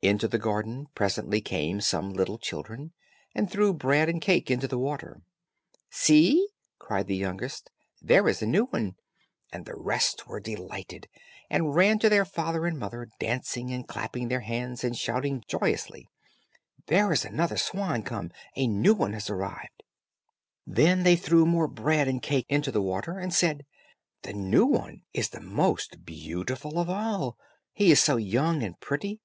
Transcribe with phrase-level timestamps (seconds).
[0.00, 2.92] Into the garden presently came some little children,
[3.34, 5.22] and threw bread and cake into the water.
[5.90, 8.94] "See," cried the youngest, "there is a new one;"
[9.52, 11.08] and the rest were delighted,
[11.50, 16.08] and ran to their father and mother, dancing and clapping their hands, and shouting joyously,
[16.86, 19.82] "There is another swan come; a new one has arrived."
[20.64, 23.66] Then they threw more bread and cake into the water, and said,
[24.22, 27.36] "The new one is the most beautiful of all;
[27.72, 29.18] he is so young and pretty."